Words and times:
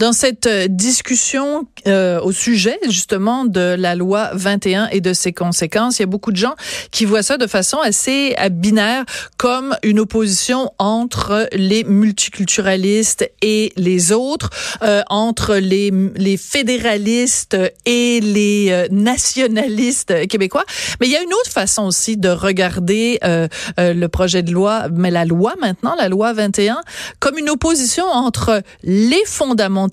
Dans 0.00 0.12
cette 0.12 0.46
euh, 0.46 0.66
discussion 0.68 1.68
euh, 1.86 2.20
au 2.20 2.32
sujet 2.32 2.78
justement 2.88 3.44
de 3.44 3.76
la 3.78 3.94
loi 3.94 4.30
21 4.32 4.88
et 4.88 5.00
de 5.00 5.12
ses 5.12 5.32
conséquences, 5.32 5.98
il 5.98 6.02
y 6.02 6.04
a 6.04 6.06
beaucoup 6.06 6.32
de 6.32 6.36
gens 6.36 6.54
qui 6.90 7.04
voient 7.04 7.22
ça 7.22 7.36
de 7.36 7.46
façon 7.46 7.78
assez 7.78 8.34
euh, 8.40 8.48
binaire 8.48 9.04
comme 9.36 9.76
une 9.84 10.00
opposition 10.00 10.72
entre 10.78 11.48
les 11.52 11.84
multiculturalistes 11.84 13.30
et 13.40 13.72
les 13.76 14.10
autres, 14.10 14.50
euh, 14.82 15.02
entre 15.10 15.56
les, 15.56 15.92
les 16.16 16.36
fédéralistes 16.36 17.56
et 17.86 18.20
les 18.20 18.68
euh, 18.70 18.88
nationalistes 18.90 20.26
québécois. 20.26 20.64
Mais 21.00 21.06
il 21.06 21.12
y 21.12 21.16
a 21.16 21.22
une 21.22 21.32
autre 21.34 21.52
façon 21.52 21.84
aussi 21.84 22.16
de 22.16 22.30
regarder 22.30 23.18
euh, 23.24 23.46
le 23.78 24.06
projet 24.06 24.42
de 24.42 24.50
loi, 24.50 24.88
mais 24.92 25.10
la 25.10 25.24
loi 25.24 25.54
maintenant, 25.60 25.94
la 25.96 26.08
loi 26.08 26.32
21, 26.32 26.80
comme 27.20 27.38
une 27.38 27.50
opposition 27.50 28.06
entre 28.06 28.62
les 28.82 29.24
fondamentaux 29.26 29.83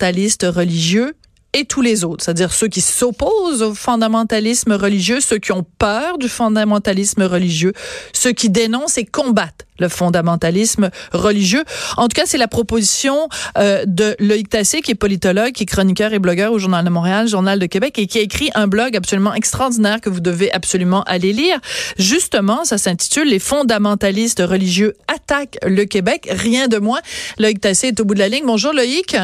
religieux 0.44 1.14
et 1.54 1.66
tous 1.66 1.82
les 1.82 2.02
autres, 2.04 2.24
c'est-à-dire 2.24 2.52
ceux 2.52 2.68
qui 2.68 2.80
s'opposent 2.80 3.62
au 3.62 3.74
fondamentalisme 3.74 4.72
religieux, 4.72 5.20
ceux 5.20 5.38
qui 5.38 5.52
ont 5.52 5.66
peur 5.78 6.16
du 6.16 6.28
fondamentalisme 6.28 7.22
religieux, 7.24 7.74
ceux 8.14 8.32
qui 8.32 8.48
dénoncent 8.48 8.96
et 8.96 9.04
combattent 9.04 9.66
le 9.78 9.88
fondamentalisme 9.88 10.90
religieux. 11.12 11.64
En 11.96 12.08
tout 12.08 12.14
cas, 12.14 12.22
c'est 12.24 12.38
la 12.38 12.48
proposition 12.48 13.28
euh, 13.58 13.84
de 13.86 14.16
Loïc 14.18 14.48
Tassé, 14.48 14.80
qui 14.80 14.92
est 14.92 14.94
politologue, 14.94 15.52
qui 15.52 15.64
est 15.64 15.66
chroniqueur 15.66 16.14
et 16.14 16.18
blogueur 16.18 16.52
au 16.52 16.58
Journal 16.58 16.84
de 16.84 16.90
Montréal, 16.90 17.28
Journal 17.28 17.58
de 17.58 17.66
Québec, 17.66 17.98
et 17.98 18.06
qui 18.06 18.18
a 18.18 18.22
écrit 18.22 18.50
un 18.54 18.66
blog 18.66 18.96
absolument 18.96 19.34
extraordinaire 19.34 20.00
que 20.00 20.08
vous 20.08 20.20
devez 20.20 20.50
absolument 20.52 21.02
aller 21.02 21.32
lire. 21.32 21.58
Justement, 21.98 22.64
ça 22.64 22.78
s'intitule 22.78 23.28
Les 23.28 23.38
fondamentalistes 23.40 24.42
religieux 24.46 24.94
attaquent 25.08 25.58
le 25.66 25.84
Québec. 25.84 26.28
Rien 26.30 26.68
de 26.68 26.78
moins. 26.78 27.00
Loïc 27.38 27.60
Tassé 27.60 27.88
est 27.88 28.00
au 28.00 28.04
bout 28.04 28.14
de 28.14 28.20
la 28.20 28.28
ligne. 28.28 28.44
Bonjour 28.46 28.72
Loïc. 28.72 29.16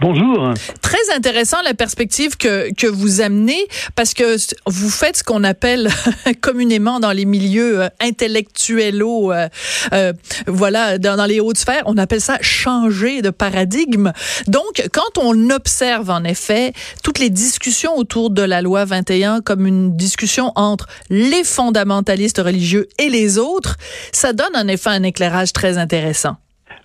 Bonjour. 0.00 0.52
Très 0.82 1.14
intéressant 1.14 1.62
la 1.62 1.74
perspective 1.74 2.36
que, 2.36 2.72
que 2.74 2.86
vous 2.86 3.20
amenez 3.20 3.66
parce 3.94 4.14
que 4.14 4.36
vous 4.66 4.90
faites 4.90 5.18
ce 5.18 5.24
qu'on 5.24 5.44
appelle 5.44 5.88
communément 6.40 7.00
dans 7.00 7.12
les 7.12 7.24
milieux 7.24 7.82
euh, 7.82 7.88
intellectuello, 8.00 9.32
euh, 9.32 9.48
euh, 9.92 10.12
voilà, 10.46 10.98
dans, 10.98 11.16
dans, 11.16 11.26
les 11.26 11.40
hautes 11.40 11.58
sphères, 11.58 11.82
on 11.86 11.96
appelle 11.96 12.20
ça 12.20 12.38
changer 12.40 13.22
de 13.22 13.30
paradigme. 13.30 14.12
Donc, 14.46 14.86
quand 14.92 15.18
on 15.18 15.50
observe 15.50 16.10
en 16.10 16.24
effet 16.24 16.72
toutes 17.02 17.18
les 17.18 17.30
discussions 17.30 17.96
autour 17.96 18.30
de 18.30 18.42
la 18.42 18.62
loi 18.62 18.84
21 18.84 19.40
comme 19.40 19.66
une 19.66 19.96
discussion 19.96 20.52
entre 20.56 20.86
les 21.10 21.44
fondamentalistes 21.44 22.38
religieux 22.38 22.88
et 22.98 23.08
les 23.08 23.38
autres, 23.38 23.76
ça 24.12 24.32
donne 24.32 24.54
en 24.54 24.68
effet 24.68 24.90
un 24.90 25.02
éclairage 25.02 25.52
très 25.52 25.78
intéressant. 25.78 26.36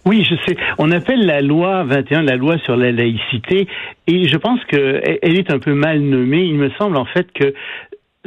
Oui, 0.06 0.26
je 0.28 0.36
sais. 0.48 0.58
On 0.78 0.92
appelle 0.92 1.26
la 1.26 1.42
loi 1.42 1.84
21 1.84 2.24
la 2.24 2.36
loi 2.36 2.58
sur 2.60 2.76
la 2.76 2.92
laïcité 2.92 3.68
et 4.08 4.28
je 4.28 4.38
pense 4.38 4.64
qu'elle 4.66 5.38
est 5.38 5.52
un 5.52 5.60
peu 5.60 5.74
mal 5.74 6.02
nommée. 6.02 6.44
Il 6.44 6.56
me 6.56 6.72
semble 6.72 6.98
en 6.98 7.06
fait 7.06 7.32
que 7.34 7.54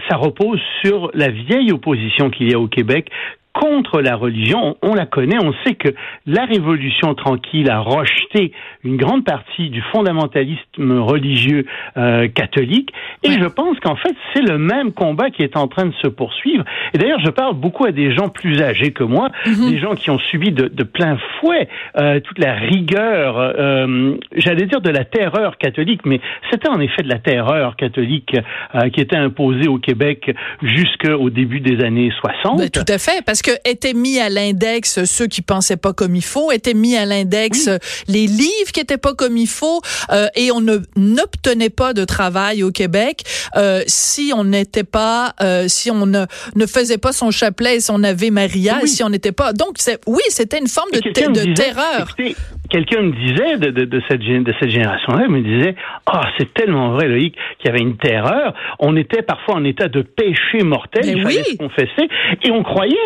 ça 0.09 0.17
repose 0.17 0.61
sur 0.85 1.11
la 1.15 1.29
vieille 1.29 1.73
opposition 1.73 2.31
qu'il 2.31 2.51
y 2.51 2.55
a 2.55 2.61
au 2.61 2.69
Québec 2.69 3.11
contre 3.55 4.01
la 4.01 4.17
religion, 4.17 4.77
on, 4.83 4.95
la 4.95 5.07
connaît, 5.07 5.39
on 5.43 5.55
sait 5.65 5.75
que 5.75 5.89
la 6.27 6.45
Révolution 6.45 7.15
tranquille 7.15 7.71
a 7.71 7.79
rejeté 7.79 8.53
une 8.83 8.97
grande 8.97 9.25
partie 9.25 9.71
du 9.71 9.81
fondamentalisme 9.93 10.99
religieux 10.99 11.65
euh, 11.97 12.29
catholique, 12.29 12.93
et 13.23 13.33
je 13.33 13.47
pense 13.47 13.79
qu'en 13.81 13.97
fait 13.97 14.15
c'est 14.33 14.43
le 14.43 14.59
même 14.59 14.93
combat 14.93 15.31
qui 15.31 15.43
est 15.43 15.57
en 15.57 15.69
train 15.69 15.87
de 15.87 15.95
se 16.03 16.09
poursuivre. 16.09 16.65
Et 16.93 16.99
d'ailleurs, 16.99 17.21
je 17.25 17.31
parle 17.31 17.55
beaucoup 17.55 17.87
à 17.87 17.93
des 17.93 18.15
gens 18.15 18.29
plus 18.29 18.61
âgés 18.61 18.93
que 18.93 19.05
moi, 19.05 19.31
mhm. 19.47 19.71
des 19.71 19.79
gens 19.79 19.95
qui 19.95 20.11
ont 20.11 20.19
subi 20.19 20.51
de, 20.51 20.69
de 20.69 20.83
plein 20.83 21.17
fouet 21.39 21.69
euh, 21.97 22.21
toute 22.21 22.39
la 22.39 22.55
rigueur, 22.55 23.39
euh, 23.39 24.17
j'allais 24.35 24.67
dire 24.67 24.81
de 24.81 24.91
la 24.91 25.05
terreur 25.05 25.59
catholique, 25.59 26.01
mais 26.05 26.21
c'était 26.51 26.69
en 26.69 26.81
effet 26.81 27.03
de 27.03 27.09
la 27.09 27.19
terreur 27.19 27.77
catholique 27.77 28.37
euh, 28.75 28.91
qui 28.91 29.01
était 29.01 29.17
imposée 29.17 29.69
au 29.69 29.79
Québec 29.79 30.35
jusqu'au 30.63 31.31
début 31.31 31.61
des 31.61 31.85
années 31.85 32.11
60. 32.21 32.59
Ben, 32.59 32.69
tout 32.69 32.81
à 32.89 32.99
fait, 32.99 33.25
parce 33.25 33.43
que 33.45 33.53
étaient 33.65 33.93
mis 33.93 34.19
à 34.19 34.29
l'index 34.31 35.05
ceux 35.05 35.27
qui 35.27 35.43
pensaient 35.43 35.77
pas 35.77 35.93
comme 35.93 36.17
il 36.17 36.25
faut, 36.25 36.51
étaient 36.51 36.75
mis 36.75 36.97
à 36.97 37.05
l'index 37.05 37.69
les 38.09 38.27
livres 38.27 38.73
qui 38.73 38.81
étaient 38.81 38.99
pas 38.99 39.15
comme 39.15 39.37
il 39.37 39.47
faut, 39.47 39.81
euh, 40.11 40.27
et 40.35 40.51
on 40.51 40.61
ne 40.61 40.79
n'obtenait 40.97 41.71
pas 41.71 41.93
de 41.93 42.05
travail 42.05 42.63
au 42.63 42.71
Québec 42.71 43.23
euh, 43.57 43.83
si 43.87 44.33
on 44.35 44.45
n'était 44.45 44.85
pas, 44.85 45.35
euh, 45.43 45.65
si 45.69 45.91
on 45.91 46.07
ne, 46.07 46.25
ne 46.57 46.67
faisait 46.67 46.99
pas 46.99 47.13
son 47.13 47.31
chapelet 47.31 47.77
et 47.77 47.81
son 47.81 48.03
Ave 48.03 48.31
Maria, 48.31 48.81
si 48.87 49.03
on 49.03 49.11
n'était 49.11 49.33
pas. 49.33 49.53
Donc, 49.53 49.77
oui, 50.07 50.23
c'était 50.29 50.59
une 50.59 50.69
forme 50.69 50.91
de, 50.93 51.01
de 51.01 51.55
terreur. 51.55 52.15
Quelqu'un 52.71 53.03
me 53.03 53.13
disait 53.13 53.59
de, 53.59 53.71
de, 53.71 53.85
de, 53.85 54.03
cette, 54.09 54.21
de 54.21 54.55
cette 54.59 54.71
génération-là, 54.71 55.29
me 55.29 55.43
disait, 55.43 55.75
ah, 56.07 56.23
oh, 56.25 56.29
c'est 56.39 56.53
tellement 56.55 56.93
vrai, 56.93 57.09
Loïc, 57.09 57.37
qu'il 57.59 57.67
y 57.67 57.69
avait 57.69 57.83
une 57.83 57.97
terreur. 57.99 58.55
On 58.79 58.97
était 58.97 59.23
parfois 59.23 59.57
en 59.57 59.65
état 59.65 59.89
de 59.89 60.03
péché 60.03 60.65
mortel, 60.65 61.03
il 61.05 61.23
fallait 61.23 61.45
se 61.45 61.57
confesser, 61.57 62.09
et 62.43 62.51
on 62.51 62.63
croyait 62.63 62.97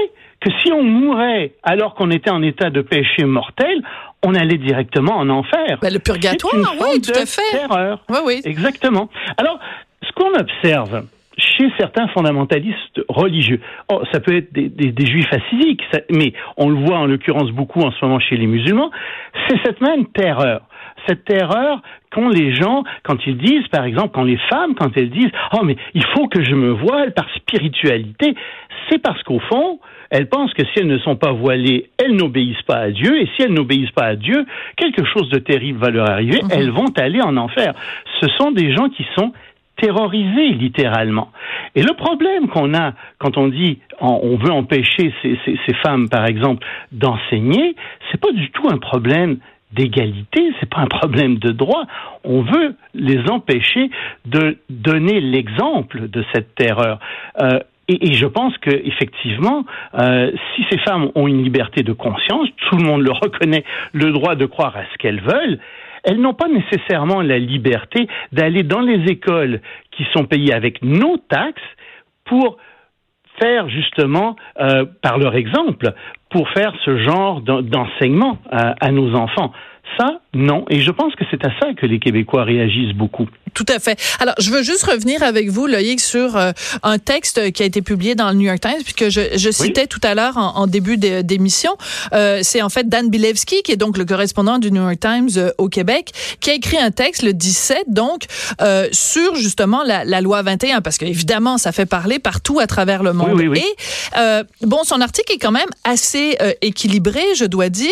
que 0.40 0.50
si 0.62 0.72
on 0.72 0.82
mourait 0.82 1.52
alors 1.62 1.94
qu'on 1.94 2.10
était 2.10 2.30
en 2.30 2.42
état 2.42 2.70
de 2.70 2.80
péché 2.80 3.24
mortel, 3.24 3.82
on 4.24 4.34
allait 4.34 4.58
directement 4.58 5.16
en 5.16 5.28
enfer. 5.28 5.78
Ben, 5.80 5.92
le 5.92 5.98
purgatoire, 5.98 6.74
oui, 6.80 7.00
tout 7.00 7.12
à 7.18 7.26
fait. 7.26 7.42
Terreur. 7.52 8.00
Oui, 8.08 8.18
oui. 8.24 8.40
Exactement. 8.44 9.08
Alors, 9.36 9.58
ce 10.02 10.12
qu'on 10.12 10.34
observe 10.34 11.04
chez 11.36 11.70
certains 11.78 12.08
fondamentalistes 12.08 13.00
religieux, 13.08 13.60
oh, 13.92 14.02
ça 14.12 14.20
peut 14.20 14.36
être 14.36 14.52
des, 14.52 14.68
des, 14.68 14.90
des 14.90 15.06
juifs 15.06 15.32
assidiques, 15.32 15.82
mais 16.10 16.32
on 16.56 16.68
le 16.68 16.84
voit 16.84 16.98
en 16.98 17.06
l'occurrence 17.06 17.50
beaucoup 17.50 17.80
en 17.80 17.92
ce 17.92 18.04
moment 18.04 18.18
chez 18.18 18.36
les 18.36 18.46
musulmans, 18.46 18.90
c'est 19.48 19.56
cette 19.64 19.80
même 19.80 20.06
terreur 20.06 20.62
cette 21.06 21.24
terreur 21.24 21.80
qu'ont 22.10 22.28
les 22.28 22.54
gens 22.54 22.84
quand 23.02 23.18
ils 23.26 23.36
disent, 23.36 23.68
par 23.68 23.84
exemple, 23.84 24.10
quand 24.14 24.24
les 24.24 24.38
femmes, 24.50 24.74
quand 24.74 24.96
elles 24.96 25.10
disent, 25.10 25.30
oh 25.52 25.64
mais 25.64 25.76
il 25.94 26.04
faut 26.14 26.28
que 26.28 26.42
je 26.42 26.54
me 26.54 26.70
voile 26.70 27.12
par 27.12 27.26
spiritualité, 27.36 28.34
c'est 28.88 28.98
parce 28.98 29.22
qu'au 29.22 29.40
fond, 29.40 29.78
elles 30.10 30.28
pensent 30.28 30.54
que 30.54 30.64
si 30.64 30.80
elles 30.80 30.86
ne 30.86 30.98
sont 30.98 31.16
pas 31.16 31.32
voilées, 31.32 31.90
elles 31.98 32.14
n'obéissent 32.14 32.62
pas 32.62 32.78
à 32.78 32.90
Dieu, 32.90 33.20
et 33.20 33.28
si 33.36 33.42
elles 33.42 33.52
n'obéissent 33.52 33.90
pas 33.90 34.06
à 34.06 34.16
Dieu, 34.16 34.46
quelque 34.76 35.04
chose 35.04 35.28
de 35.28 35.38
terrible 35.38 35.78
va 35.78 35.90
leur 35.90 36.08
arriver, 36.08 36.40
mhm. 36.42 36.50
elles 36.50 36.70
vont 36.70 36.92
aller 36.96 37.20
en 37.20 37.36
enfer. 37.36 37.74
Ce 38.20 38.28
sont 38.38 38.50
des 38.50 38.72
gens 38.74 38.88
qui 38.88 39.06
sont 39.16 39.32
terrorisés 39.76 40.48
littéralement. 40.54 41.30
Et 41.74 41.82
le 41.82 41.94
problème 41.94 42.48
qu'on 42.48 42.74
a 42.74 42.94
quand 43.18 43.36
on 43.36 43.48
dit 43.48 43.78
on 44.00 44.36
veut 44.36 44.50
empêcher 44.50 45.12
ces, 45.22 45.38
ces, 45.44 45.58
ces 45.66 45.74
femmes, 45.74 46.08
par 46.08 46.26
exemple, 46.26 46.66
d'enseigner, 46.92 47.76
c'est 48.10 48.20
pas 48.20 48.32
du 48.32 48.50
tout 48.50 48.68
un 48.68 48.78
problème 48.78 49.38
d'égalité, 49.72 50.52
c'est 50.60 50.68
pas 50.68 50.80
un 50.80 50.86
problème 50.86 51.38
de 51.38 51.50
droit. 51.50 51.84
On 52.24 52.42
veut 52.42 52.74
les 52.94 53.28
empêcher 53.28 53.90
de 54.24 54.58
donner 54.70 55.20
l'exemple 55.20 56.08
de 56.08 56.24
cette 56.32 56.54
terreur. 56.54 56.98
Euh, 57.40 57.60
et, 57.88 58.10
et, 58.10 58.14
je 58.14 58.26
pense 58.26 58.56
que 58.58 58.70
effectivement, 58.70 59.64
euh, 59.94 60.30
si 60.54 60.64
ces 60.70 60.78
femmes 60.78 61.10
ont 61.14 61.26
une 61.26 61.42
liberté 61.42 61.82
de 61.82 61.92
conscience, 61.92 62.48
tout 62.68 62.76
le 62.76 62.84
monde 62.84 63.02
le 63.02 63.12
reconnaît, 63.12 63.64
le 63.92 64.10
droit 64.10 64.34
de 64.34 64.46
croire 64.46 64.76
à 64.76 64.84
ce 64.92 64.98
qu'elles 64.98 65.20
veulent. 65.20 65.58
Elles 66.04 66.20
n'ont 66.20 66.34
pas 66.34 66.48
nécessairement 66.48 67.22
la 67.22 67.38
liberté 67.38 68.06
d'aller 68.32 68.62
dans 68.62 68.80
les 68.80 69.10
écoles 69.10 69.60
qui 69.90 70.06
sont 70.12 70.24
payées 70.24 70.54
avec 70.54 70.82
nos 70.82 71.16
taxes 71.16 71.60
pour 72.24 72.58
faire 73.40 73.68
justement, 73.68 74.36
euh, 74.60 74.84
par 75.02 75.18
leur 75.18 75.34
exemple, 75.34 75.92
pour 76.30 76.48
faire 76.50 76.72
ce 76.84 76.98
genre 76.98 77.40
d'enseignement 77.40 78.38
à, 78.50 78.74
à 78.80 78.90
nos 78.90 79.14
enfants. 79.14 79.52
Ça, 79.98 80.20
non. 80.34 80.66
Et 80.68 80.82
je 80.82 80.90
pense 80.90 81.14
que 81.14 81.24
c'est 81.30 81.42
à 81.46 81.50
ça 81.58 81.72
que 81.72 81.86
les 81.86 81.98
Québécois 81.98 82.44
réagissent 82.44 82.94
beaucoup. 82.94 83.26
Tout 83.54 83.64
à 83.68 83.78
fait. 83.78 83.98
Alors, 84.20 84.34
je 84.38 84.50
veux 84.50 84.62
juste 84.62 84.84
revenir 84.84 85.22
avec 85.22 85.48
vous, 85.48 85.66
Loïc, 85.66 86.00
sur 86.00 86.36
euh, 86.36 86.52
un 86.82 86.98
texte 86.98 87.50
qui 87.52 87.62
a 87.62 87.66
été 87.66 87.80
publié 87.80 88.14
dans 88.14 88.28
le 88.28 88.34
New 88.34 88.46
York 88.46 88.60
Times, 88.60 88.82
puisque 88.84 89.08
je, 89.08 89.36
je 89.36 89.50
citais 89.50 89.86
tout 89.86 90.00
à 90.02 90.14
l'heure 90.14 90.36
en, 90.36 90.66
début 90.66 90.98
d'émission. 90.98 91.76
Euh, 92.12 92.40
c'est 92.42 92.60
en 92.60 92.68
fait 92.68 92.90
Dan 92.90 93.08
Bilevski, 93.08 93.62
qui 93.62 93.72
est 93.72 93.76
donc 93.76 93.96
le 93.96 94.04
correspondant 94.04 94.58
du 94.58 94.70
New 94.70 94.82
York 94.82 95.00
Times 95.00 95.30
euh, 95.38 95.50
au 95.56 95.70
Québec, 95.70 96.12
qui 96.40 96.50
a 96.50 96.54
écrit 96.54 96.76
un 96.76 96.90
texte 96.90 97.22
le 97.22 97.32
17, 97.32 97.84
donc, 97.88 98.24
sur 98.92 99.34
justement 99.34 99.82
la, 99.82 100.04
la, 100.04 100.20
loi 100.20 100.42
21, 100.42 100.82
parce 100.82 100.98
qu'évidemment, 100.98 101.56
ça 101.56 101.72
fait 101.72 101.86
parler 101.86 102.18
partout 102.18 102.60
à 102.60 102.66
travers 102.66 103.02
le 103.02 103.14
monde. 103.14 103.32
Oui, 103.32 103.48
oui, 103.48 103.62
Et, 103.62 104.66
bon, 104.66 104.84
son 104.84 105.00
article 105.00 105.32
est 105.32 105.38
quand 105.38 105.52
même 105.52 105.68
assez 105.84 106.36
équilibré, 106.60 107.22
je 107.34 107.46
dois 107.46 107.70
dire. 107.70 107.88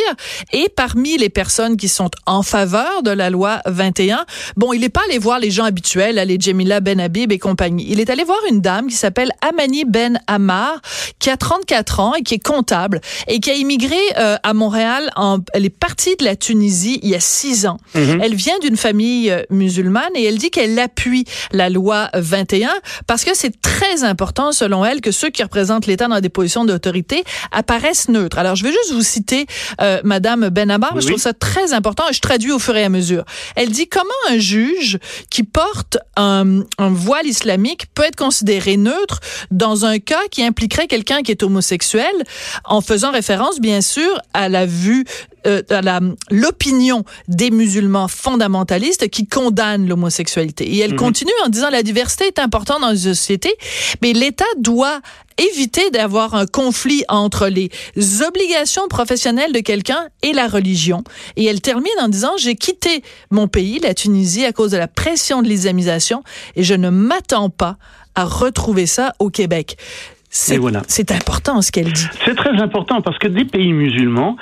Et 0.52 0.68
parmi 0.74 1.16
les 1.16 1.30
personnes 1.30 1.78
qui 1.78 1.88
sont 1.88 2.10
en 2.26 2.42
faveur 2.42 3.02
de 3.02 3.10
la 3.10 3.30
loi 3.30 3.60
21, 3.66 4.24
bon, 4.56 4.72
il 4.72 4.80
n'est 4.80 4.88
pas 4.88 5.02
allé 5.08 5.18
voir 5.18 5.38
les 5.38 5.50
gens 5.50 5.64
habituels, 5.64 6.16
les 6.26 6.38
Jemila 6.38 6.80
Ben 6.80 7.00
Habib 7.00 7.32
et 7.32 7.38
compagnie. 7.38 7.86
Il 7.88 8.00
est 8.00 8.10
allé 8.10 8.24
voir 8.24 8.38
une 8.50 8.60
dame 8.60 8.88
qui 8.88 8.96
s'appelle 8.96 9.30
Amani 9.40 9.84
Ben 9.84 10.20
Ammar, 10.26 10.80
qui 11.18 11.30
a 11.30 11.36
34 11.36 12.00
ans 12.00 12.14
et 12.14 12.22
qui 12.22 12.34
est 12.34 12.44
comptable 12.44 13.00
et 13.28 13.40
qui 13.40 13.50
a 13.50 13.54
immigré 13.54 13.98
euh, 14.18 14.36
à 14.42 14.54
Montréal. 14.54 15.10
En, 15.16 15.38
elle 15.52 15.64
est 15.64 15.70
partie 15.70 16.16
de 16.16 16.24
la 16.24 16.36
Tunisie 16.36 16.98
il 17.02 17.10
y 17.10 17.14
a 17.14 17.20
six 17.20 17.66
ans. 17.66 17.78
Mhm. 17.94 18.20
Elle 18.22 18.34
vient 18.34 18.58
d'une 18.60 18.76
famille 18.76 19.30
euh, 19.30 19.42
musulmane 19.50 20.10
et 20.14 20.24
elle 20.24 20.38
dit 20.38 20.50
qu'elle 20.50 20.78
appuie 20.78 21.24
la 21.52 21.70
loi 21.70 22.10
21 22.14 22.70
parce 23.06 23.24
que 23.24 23.34
c'est 23.34 23.60
très 23.60 24.04
important, 24.04 24.52
selon 24.52 24.84
elle, 24.84 25.00
que 25.00 25.10
ceux 25.10 25.30
qui 25.30 25.42
représentent 25.42 25.86
l'État 25.86 26.08
dans 26.08 26.20
des 26.20 26.28
positions 26.28 26.64
d'autorité 26.64 27.24
apparaissent 27.52 28.08
neutres. 28.08 28.38
Alors, 28.38 28.56
je 28.56 28.64
vais 28.64 28.72
juste 28.72 28.92
vous 28.92 29.02
citer 29.02 29.46
euh, 29.80 30.00
Madame 30.04 30.48
Ben 30.48 30.70
Ammar. 30.70 31.00
Je 31.00 31.06
trouve 31.06 31.20
ça 31.20 31.32
très 31.32 31.72
important 31.72 32.04
je 32.16 32.20
traduis 32.20 32.52
au 32.52 32.58
fur 32.58 32.76
et 32.76 32.84
à 32.84 32.88
mesure. 32.88 33.24
Elle 33.54 33.70
dit 33.70 33.88
comment 33.88 34.10
un 34.30 34.38
juge 34.38 34.98
qui 35.30 35.42
porte 35.42 35.98
un, 36.16 36.60
un 36.78 36.88
voile 36.88 37.26
islamique 37.26 37.86
peut 37.94 38.04
être 38.04 38.16
considéré 38.16 38.76
neutre 38.76 39.20
dans 39.50 39.84
un 39.84 39.98
cas 39.98 40.22
qui 40.30 40.42
impliquerait 40.42 40.86
quelqu'un 40.86 41.22
qui 41.22 41.30
est 41.30 41.42
homosexuel, 41.42 42.14
en 42.64 42.80
faisant 42.80 43.12
référence, 43.12 43.60
bien 43.60 43.80
sûr, 43.80 44.20
à 44.32 44.48
la 44.48 44.66
vue 44.66 45.04
euh, 45.46 45.62
à 45.70 46.00
l'opinion 46.30 47.04
des 47.28 47.50
musulmans 47.50 48.08
fondamentalistes 48.08 49.08
qui 49.08 49.26
condamnent 49.26 49.86
l'homosexualité. 49.86 50.68
Et 50.68 50.78
elle 50.80 50.92
mhm. 50.92 50.98
continue 50.98 51.32
en 51.44 51.48
disant 51.48 51.70
la 51.70 51.82
diversité 51.82 52.26
est 52.26 52.38
importante 52.38 52.80
dans 52.80 52.90
une 52.94 53.14
société, 53.14 53.54
mais 54.02 54.12
l'État 54.12 54.44
doit 54.58 55.00
éviter 55.38 55.90
d'avoir 55.90 56.34
un 56.34 56.46
conflit 56.46 57.04
entre 57.08 57.48
les 57.48 57.70
obligations 58.26 58.88
professionnelles 58.88 59.52
de 59.52 59.60
quelqu'un 59.60 60.08
et 60.22 60.32
la 60.32 60.48
religion. 60.48 61.04
Et 61.36 61.44
elle 61.44 61.60
termine 61.60 61.92
en 62.00 62.08
disant, 62.08 62.32
j'ai 62.38 62.56
quitté 62.56 63.02
mon 63.30 63.48
pays, 63.48 63.78
la 63.80 63.94
Tunisie, 63.94 64.44
à 64.44 64.52
cause 64.52 64.70
de 64.70 64.78
la 64.78 64.88
pression 64.88 65.42
de 65.42 65.48
l'islamisation 65.48 66.22
et 66.54 66.62
je 66.62 66.74
ne 66.74 66.90
m'attends 66.90 67.50
pas 67.50 67.76
à 68.14 68.24
retrouver 68.24 68.86
ça 68.86 69.14
au 69.18 69.28
Québec. 69.28 69.76
C'est 70.36 70.58
voilà. 70.58 70.82
important 71.10 71.62
ce 71.62 71.72
qu'elle 71.72 71.92
dit. 71.92 72.06
C'est 72.24 72.36
très 72.36 72.60
important 72.60 73.00
parce 73.00 73.18
que 73.18 73.28
des 73.28 73.44
pays 73.44 73.72
musulmans 73.72 74.36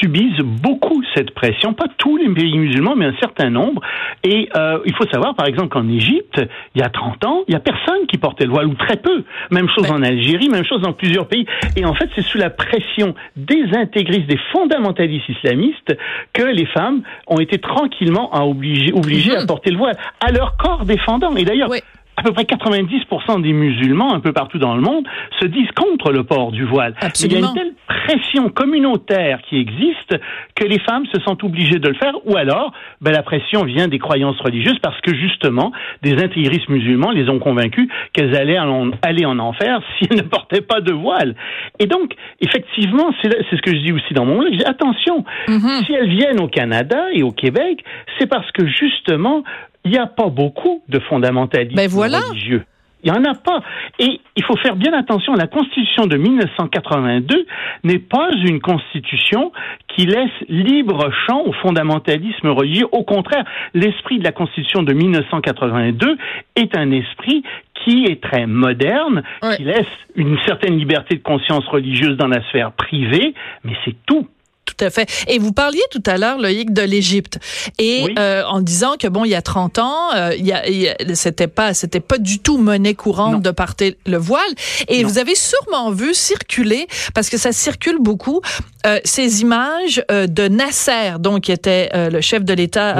subissent 0.00 0.40
beaucoup 0.40 1.02
cette 1.14 1.32
pression, 1.32 1.72
pas 1.72 1.86
tous 1.98 2.16
les 2.16 2.28
pays 2.32 2.56
musulmans, 2.56 2.94
mais 2.96 3.06
un 3.06 3.16
certain 3.20 3.50
nombre. 3.50 3.82
Et 4.22 4.48
euh, 4.56 4.78
il 4.86 4.94
faut 4.94 5.06
savoir, 5.08 5.34
par 5.34 5.46
exemple, 5.46 5.68
qu'en 5.68 5.88
Égypte, 5.88 6.40
il 6.74 6.80
y 6.80 6.84
a 6.84 6.88
30 6.88 7.24
ans, 7.24 7.42
il 7.48 7.54
y 7.54 7.56
a 7.56 7.60
personne 7.60 8.06
qui 8.08 8.18
portait 8.18 8.44
le 8.44 8.50
voile, 8.50 8.66
ou 8.66 8.74
très 8.74 8.96
peu. 8.96 9.24
Même 9.50 9.68
chose 9.68 9.90
en 9.90 10.02
Algérie, 10.02 10.48
même 10.48 10.64
chose 10.64 10.82
dans 10.82 10.92
plusieurs 10.92 11.26
pays. 11.26 11.46
Et 11.76 11.84
en 11.84 11.94
fait, 11.94 12.08
c'est 12.14 12.22
sous 12.22 12.38
la 12.38 12.50
pression 12.50 13.14
des 13.36 13.64
intégristes, 13.74 14.26
des 14.26 14.40
fondamentalistes 14.52 15.28
islamistes, 15.28 15.96
que 16.32 16.42
les 16.42 16.66
femmes 16.66 17.02
ont 17.26 17.38
été 17.38 17.58
tranquillement 17.58 18.30
obligées, 18.46 18.92
obligées 18.92 19.36
à 19.36 19.40
mhm. 19.40 19.46
porter 19.46 19.70
le 19.70 19.78
voile, 19.78 19.96
à 20.20 20.32
leur 20.32 20.56
corps 20.56 20.84
défendant. 20.84 21.34
Et 21.36 21.44
d'ailleurs, 21.44 21.70
à 22.16 22.22
peu 22.22 22.32
près 22.32 22.44
90% 22.44 23.42
des 23.42 23.52
musulmans 23.52 24.14
un 24.14 24.20
peu 24.20 24.32
partout 24.32 24.58
dans 24.58 24.74
le 24.74 24.80
monde 24.80 25.06
se 25.40 25.46
disent 25.46 25.70
contre 25.76 26.12
le 26.12 26.24
port 26.24 26.52
du 26.52 26.64
voile. 26.64 26.94
Il 27.20 27.32
y 27.32 27.36
a 27.36 27.38
une 27.40 27.54
telle 27.54 27.74
pression 27.86 28.48
communautaire 28.50 29.40
qui 29.48 29.58
existe 29.58 30.16
que 30.54 30.64
les 30.64 30.78
femmes 30.80 31.06
se 31.12 31.20
sentent 31.22 31.42
obligées 31.42 31.78
de 31.78 31.88
le 31.88 31.94
faire 31.94 32.14
ou 32.24 32.36
alors 32.36 32.72
ben, 33.00 33.12
la 33.12 33.22
pression 33.22 33.64
vient 33.64 33.88
des 33.88 33.98
croyances 33.98 34.40
religieuses 34.40 34.78
parce 34.82 35.00
que 35.00 35.14
justement 35.14 35.72
des 36.02 36.22
intégristes 36.22 36.68
musulmans 36.68 37.10
les 37.10 37.28
ont 37.28 37.38
convaincus 37.38 37.88
qu'elles 38.12 38.36
allaient 38.36 38.58
en, 38.58 38.90
aller 39.02 39.24
en 39.24 39.38
enfer 39.38 39.80
si 39.98 40.08
elles 40.10 40.18
ne 40.18 40.22
portaient 40.22 40.60
pas 40.60 40.80
de 40.80 40.92
voile. 40.92 41.34
Et 41.78 41.86
donc 41.86 42.14
effectivement 42.40 43.10
c'est 43.22 43.30
ce 43.50 43.62
que 43.62 43.72
je 43.72 43.80
dis 43.84 43.92
aussi 43.92 44.14
dans 44.14 44.24
mon 44.24 44.40
livre, 44.40 44.62
attention, 44.66 45.24
mm-hmm. 45.48 45.86
si 45.86 45.92
elles 45.92 46.08
viennent 46.08 46.40
au 46.40 46.48
Canada 46.48 47.06
et 47.12 47.22
au 47.22 47.32
Québec, 47.32 47.84
c'est 48.18 48.26
parce 48.26 48.50
que 48.52 48.66
justement 48.66 49.42
il 49.84 49.90
n'y 49.90 49.98
a 49.98 50.06
pas 50.06 50.28
beaucoup 50.28 50.82
de 50.88 50.98
fondamentalisme 50.98 51.76
ben 51.76 51.90
religieux. 51.90 52.64
Il 53.04 53.12
n'y 53.12 53.18
en 53.18 53.24
a 53.24 53.34
pas. 53.34 53.60
Et 53.98 54.18
il 54.34 54.44
faut 54.44 54.56
faire 54.56 54.76
bien 54.76 54.94
attention, 54.94 55.34
la 55.34 55.46
Constitution 55.46 56.06
de 56.06 56.16
1982 56.16 57.46
n'est 57.84 57.98
pas 57.98 58.30
une 58.46 58.60
Constitution 58.60 59.52
qui 59.88 60.06
laisse 60.06 60.32
libre 60.48 61.10
champ 61.26 61.42
au 61.44 61.52
fondamentalisme 61.52 62.48
religieux. 62.48 62.86
Au 62.92 63.02
contraire, 63.02 63.44
l'esprit 63.74 64.18
de 64.18 64.24
la 64.24 64.32
Constitution 64.32 64.82
de 64.82 64.94
1982 64.94 66.16
est 66.56 66.76
un 66.78 66.90
esprit 66.92 67.42
qui 67.84 68.06
est 68.06 68.22
très 68.22 68.46
moderne, 68.46 69.22
qui 69.56 69.64
laisse 69.64 69.86
une 70.16 70.38
certaine 70.46 70.78
liberté 70.78 71.16
de 71.16 71.22
conscience 71.22 71.66
religieuse 71.66 72.16
dans 72.16 72.28
la 72.28 72.42
sphère 72.48 72.72
privée, 72.72 73.34
mais 73.64 73.74
c'est 73.84 73.96
tout 74.06 74.26
tout 74.64 74.76
à 74.84 74.90
fait. 74.90 75.08
Et 75.28 75.38
vous 75.38 75.52
parliez 75.52 75.82
tout 75.90 76.02
à 76.06 76.16
l'heure, 76.16 76.38
Loïc, 76.38 76.72
de 76.72 76.82
l'Égypte, 76.82 77.38
et 77.78 78.06
euh, 78.18 78.44
en 78.44 78.60
disant 78.60 78.94
que 78.98 79.08
bon, 79.08 79.24
il 79.24 79.30
y 79.30 79.34
a 79.34 79.42
30 79.42 79.78
ans, 79.78 80.14
euh, 80.14 80.34
il 80.36 80.46
y 80.46 80.52
a, 80.52 80.94
c'était 81.14 81.46
pas, 81.46 81.74
c'était 81.74 82.00
pas 82.00 82.18
du 82.18 82.38
tout 82.38 82.58
monnaie 82.58 82.94
courante 82.94 83.42
de 83.42 83.50
porter 83.50 83.96
le 84.06 84.16
voile. 84.16 84.42
Et 84.88 85.04
vous 85.04 85.18
avez 85.18 85.34
sûrement 85.34 85.90
vu 85.90 86.14
circuler, 86.14 86.86
parce 87.14 87.28
que 87.28 87.36
ça 87.36 87.52
circule 87.52 87.98
beaucoup, 88.00 88.40
euh, 88.86 89.00
ces 89.04 89.40
images 89.40 90.04
euh, 90.10 90.26
de 90.26 90.46
Nasser, 90.46 91.18
donc 91.18 91.44
qui 91.44 91.52
était 91.52 91.88
euh, 91.94 92.10
le 92.10 92.20
chef 92.20 92.44
de 92.44 92.52
l'État 92.52 92.96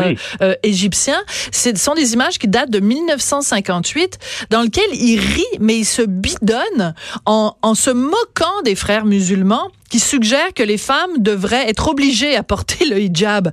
égyptien. 0.62 1.22
Ce 1.52 1.74
sont 1.76 1.94
des 1.94 2.14
images 2.14 2.38
qui 2.38 2.48
datent 2.48 2.70
de 2.70 2.80
1958, 2.80 4.18
dans 4.50 4.62
lesquelles 4.62 4.94
il 4.94 5.18
rit, 5.18 5.42
mais 5.60 5.76
il 5.76 5.84
se 5.84 6.02
bidonne 6.02 6.94
en, 7.26 7.56
en 7.60 7.74
se 7.74 7.90
moquant 7.90 8.62
des 8.64 8.74
frères 8.74 9.04
musulmans 9.04 9.70
qui 9.94 10.00
suggèrent 10.00 10.52
que 10.52 10.64
les 10.64 10.76
femmes 10.76 11.18
devraient 11.18 11.70
être 11.70 11.86
obligées 11.86 12.34
à 12.34 12.42
porter 12.42 12.84
le 12.84 12.98
hijab. 12.98 13.52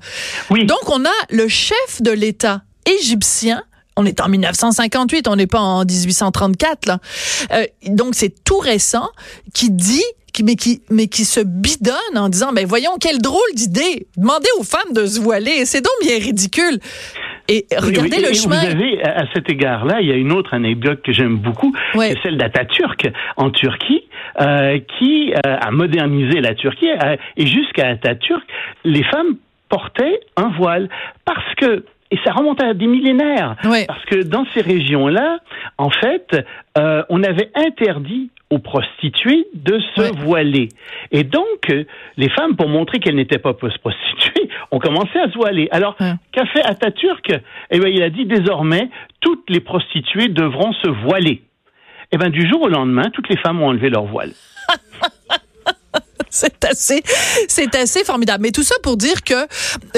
Oui. 0.49 0.65
Donc 0.65 0.79
on 0.87 1.05
a 1.05 1.19
le 1.29 1.47
chef 1.47 2.01
de 2.01 2.09
l'État 2.09 2.63
égyptien 2.99 3.61
on 3.95 4.05
est 4.05 4.19
en 4.21 4.29
1958, 4.29 5.27
on 5.27 5.35
n'est 5.35 5.45
pas 5.45 5.59
en 5.59 5.85
1834 5.85 6.87
là. 6.87 6.97
Euh, 7.51 7.65
donc 7.89 8.15
c'est 8.15 8.43
tout 8.43 8.57
récent 8.57 9.07
qui 9.53 9.69
dit 9.69 10.03
qui, 10.33 10.43
mais 10.43 10.55
qui 10.55 10.81
mais 10.89 11.05
qui 11.05 11.25
se 11.25 11.41
bidonne 11.41 12.15
en 12.15 12.29
disant 12.29 12.53
ben 12.53 12.65
voyons 12.65 12.97
quelle 12.99 13.19
drôle 13.19 13.53
d'idée 13.53 14.07
demander 14.17 14.47
aux 14.57 14.63
femmes 14.63 14.93
de 14.95 15.05
se 15.05 15.19
voiler 15.19 15.65
c'est 15.65 15.81
donc 15.81 15.93
bien 16.01 16.17
ridicule 16.17 16.79
et 17.47 17.65
regardez 17.77 18.21
le 18.21 18.33
chemin. 18.33 18.61
Vous 18.61 18.71
avez, 18.71 19.03
à 19.03 19.25
cet 19.33 19.49
égard-là, 19.49 19.99
il 20.01 20.07
y 20.07 20.11
a 20.11 20.15
une 20.15 20.31
autre 20.31 20.53
anecdote 20.53 21.01
que 21.03 21.11
j'aime 21.11 21.37
beaucoup, 21.37 21.73
c'est 21.93 22.17
celle 22.23 22.37
d'Atatürk 22.37 23.09
en 23.35 23.49
Turquie, 23.51 24.03
euh, 24.39 24.79
qui 24.97 25.33
euh, 25.33 25.39
a 25.43 25.71
modernisé 25.71 26.41
la 26.41 26.55
Turquie. 26.55 26.89
Euh, 26.89 27.15
et 27.37 27.45
jusqu'à 27.45 27.87
Atatürk, 27.89 28.43
les 28.83 29.03
femmes 29.03 29.37
portaient 29.69 30.19
un 30.37 30.49
voile 30.49 30.89
parce 31.25 31.55
que 31.55 31.85
et 32.13 32.19
ça 32.25 32.33
remonte 32.33 32.61
à 32.61 32.73
des 32.73 32.87
millénaires. 32.87 33.55
Parce 33.87 34.03
que 34.05 34.23
dans 34.23 34.45
ces 34.53 34.59
régions-là, 34.59 35.39
en 35.77 35.89
fait, 35.89 36.45
euh, 36.77 37.03
on 37.07 37.23
avait 37.23 37.49
interdit 37.55 38.29
aux 38.49 38.59
prostituées 38.59 39.47
de 39.53 39.79
se 39.95 40.13
voiler. 40.25 40.67
Et 41.11 41.23
donc, 41.23 41.73
les 42.17 42.29
femmes, 42.29 42.57
pour 42.57 42.67
montrer 42.67 42.99
qu'elles 42.99 43.15
n'étaient 43.15 43.39
pas 43.39 43.53
prostituées, 43.53 44.49
ont 44.71 44.79
commencé 44.79 45.17
à 45.19 45.31
se 45.31 45.37
voiler. 45.37 45.69
Alors, 45.71 45.95
qu'a 46.33 46.45
fait 46.47 46.61
Atatürk? 46.65 47.31
Eh 47.69 47.79
bien, 47.79 47.87
il 47.87 48.03
a 48.03 48.09
dit 48.09 48.25
désormais, 48.25 48.89
toutes 49.21 49.49
les 49.49 49.61
prostituées 49.61 50.27
devront 50.27 50.73
se 50.73 50.89
voiler. 50.89 51.43
Eh 52.13 52.17
bien, 52.17 52.29
du 52.29 52.47
jour 52.47 52.61
au 52.61 52.67
lendemain, 52.67 53.09
toutes 53.13 53.29
les 53.29 53.37
femmes 53.37 53.61
ont 53.61 53.67
enlevé 53.67 53.89
leur 53.89 54.05
voile. 54.05 54.31
c'est 56.33 56.65
assez, 56.65 57.03
c'est 57.47 57.75
assez 57.75 58.03
formidable. 58.03 58.43
Mais 58.43 58.51
tout 58.51 58.63
ça 58.63 58.75
pour 58.81 58.97
dire 58.97 59.23
que 59.23 59.45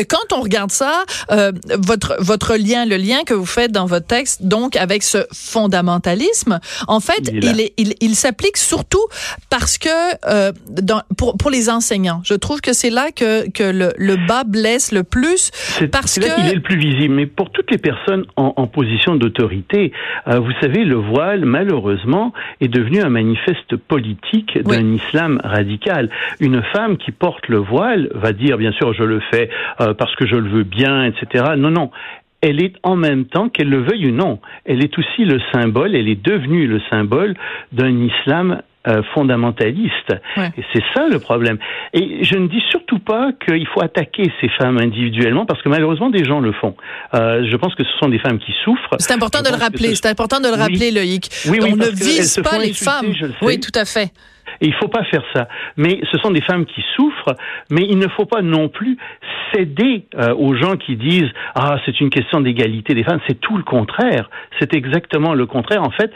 quand 0.10 0.34
on 0.36 0.42
regarde 0.42 0.72
ça, 0.72 1.04
euh, 1.32 1.52
votre 1.80 2.16
votre 2.20 2.56
lien, 2.56 2.86
le 2.86 2.98
lien 2.98 3.24
que 3.25 3.34
vous 3.34 3.46
faites 3.46 3.72
dans 3.72 3.86
votre 3.86 4.08
texte, 4.08 4.44
donc 4.44 4.75
avec 4.75 5.04
ce 5.04 5.20
fondamentalisme, 5.32 6.60
en 6.88 7.00
fait, 7.00 7.32
il, 7.32 7.62
est, 7.62 7.74
il, 7.78 7.94
il 8.02 8.16
s'applique 8.16 8.58
surtout 8.58 9.06
parce 9.50 9.78
que 9.78 9.90
euh, 10.28 10.52
dans, 10.70 11.04
pour 11.18 11.38
pour 11.38 11.52
les 11.52 11.70
enseignants, 11.70 12.22
je 12.25 12.34
trouve 12.34 12.62
que 12.62 12.74
c'est 12.74 12.90
là 12.90 13.12
que 13.12 13.50
que 13.52 13.63
le, 13.63 13.94
le 13.98 14.16
bas 14.28 14.44
blesse 14.44 14.92
le 14.92 15.04
plus 15.04 15.52
parce 15.92 16.20
que 16.20 16.42
il 16.42 16.50
est 16.50 16.56
le 16.56 16.62
plus 16.62 16.78
visible. 16.78 17.13
Mais 17.13 17.28
pour 17.28 17.52
toutes 17.52 17.70
les 17.70 17.78
personnes 17.78 18.25
en, 18.36 18.54
en 18.58 18.68
position 18.68 19.16
d'autorité, 19.16 19.92
euh, 20.28 20.40
vous 20.40 20.52
savez, 20.62 20.84
le 20.84 20.96
voile 20.96 21.46
malheureusement 21.46 22.34
est 22.60 22.68
devenu 22.68 23.02
un 23.02 23.10
manifeste 23.10 23.75
politique 23.75 24.58
d'un 24.63 24.94
islam 24.94 25.40
radical. 25.44 26.10
Une 26.39 26.62
femme 26.74 26.98
qui 26.98 27.12
porte 27.12 27.48
le 27.48 27.58
voile 27.58 28.10
va 28.13 28.34
dire, 28.34 28.58
bien 28.58 28.72
sûr, 28.72 28.94
je 28.94 29.03
le 29.03 29.22
fais 29.32 29.50
euh, 29.82 29.94
parce 29.94 30.15
que 30.15 30.25
je 30.25 30.36
le 30.36 30.50
veux 30.50 30.63
bien, 30.63 31.06
etc. 31.06 31.46
Non, 31.58 31.72
non. 31.72 31.92
Elle 32.42 32.62
est 32.62 32.74
en 32.84 32.98
même 32.98 33.25
temps, 33.25 33.48
qu'elle 33.48 33.70
le 33.70 33.82
veuille 33.82 34.08
ou 34.08 34.12
non, 34.12 34.39
elle 34.65 34.84
est 34.84 34.98
aussi 35.00 35.24
le 35.24 35.39
symbole, 35.53 35.96
elle 35.96 36.10
est 36.10 36.22
devenue 36.22 36.68
le 36.68 36.82
symbole 36.92 37.36
d'un 37.72 37.98
islam 37.98 38.62
euh, 38.86 39.01
fondamentaliste. 39.13 40.12
Et 40.58 40.63
c'est 40.74 40.84
ça 40.94 41.08
le 41.10 41.18
problème. 41.18 41.58
Et 41.94 42.22
je 42.25 42.36
ne 42.36 42.50
dis 42.50 42.62
surtout 42.70 43.00
pas 43.00 43.30
qu'il 43.46 43.65
faut 43.68 43.82
attaquer 43.82 44.30
ces 44.42 44.50
femmes 44.50 44.77
individuellement, 44.77 45.46
parce 45.46 45.62
que 45.62 45.70
malheureusement 45.70 46.10
des 46.10 46.25
gens 46.25 46.42
le 46.42 46.51
font. 46.51 46.75
Euh, 47.13 47.48
je 47.50 47.56
pense 47.56 47.75
que 47.75 47.86
ce 47.86 47.98
sont 48.01 48.10
des 48.10 48.20
femmes 48.20 48.39
qui 48.39 48.51
souffrent. 48.65 48.96
C'est 49.00 49.13
important 49.13 49.42
de 49.42 49.48
le 49.48 49.56
rappeler. 49.56 49.96
C'est 49.96 50.08
important 50.08 50.42
de 50.42 50.50
le 50.50 50.56
rappeler, 50.56 50.92
Loïc. 50.92 51.30
Oui, 51.48 51.60
oui, 51.62 51.70
On 51.72 51.75
ne 51.77 51.86
vise 51.86 52.42
pas 52.44 52.58
les 52.58 52.74
femmes. 52.74 53.13
Oui, 53.42 53.58
tout 53.62 53.72
à 53.74 53.86
fait. 53.86 54.12
Et 54.63 54.67
il 54.67 54.74
faut 54.74 54.88
pas 54.88 55.03
faire 55.03 55.24
ça. 55.34 55.48
Mais 55.75 56.00
ce 56.10 56.17
sont 56.20 56.32
des 56.32 56.41
femmes 56.41 56.65
qui 56.65 56.84
souffrent, 56.96 57.36
mais 57.70 57.84
il 57.88 58.00
ne 58.00 58.08
faut 58.08 58.25
pas 58.25 58.41
non 58.41 58.70
plus 58.70 58.98
céder 59.54 60.06
euh, 60.16 60.34
aux 60.36 60.56
gens 60.56 60.78
qui 60.78 60.96
disent 60.96 61.30
ah 61.56 61.78
c'est 61.86 62.00
une 62.00 62.10
question 62.10 62.42
d'égalité 62.42 62.94
des 62.94 63.04
femmes. 63.04 63.20
C'est 63.28 63.40
tout 63.40 63.58
le 63.58 63.64
contraire. 63.64 64.30
C'est 64.60 64.74
exactement 64.74 65.34
le 65.34 65.46
contraire. 65.46 65.84
En 65.84 65.92
fait, 65.92 66.12